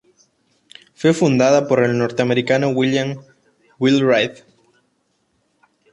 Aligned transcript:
Fue 0.95 1.13
fundada 1.13 1.67
por 1.67 1.83
el 1.83 1.95
norteamericano 1.95 2.69
William 2.69 3.19
Wheelwright. 3.77 4.41